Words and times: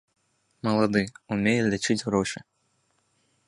Малады, 0.67 1.03
умее 1.35 1.61
лічыць 1.73 2.01
грошы. 2.11 2.39